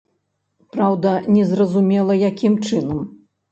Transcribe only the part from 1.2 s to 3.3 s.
незразумела, якім чынам.